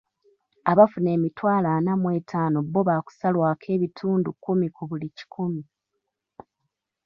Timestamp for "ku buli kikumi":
4.75-5.63